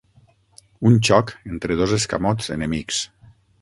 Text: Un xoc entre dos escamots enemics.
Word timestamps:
Un 0.91 0.97
xoc 1.09 1.35
entre 1.53 1.79
dos 1.83 1.97
escamots 2.01 2.53
enemics. 2.61 3.09